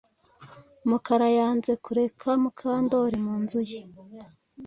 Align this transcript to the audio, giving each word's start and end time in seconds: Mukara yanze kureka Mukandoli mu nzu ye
Mukara 0.89 1.27
yanze 1.37 1.71
kureka 1.85 2.29
Mukandoli 2.43 3.17
mu 3.25 3.35
nzu 3.41 3.61
ye 3.69 3.79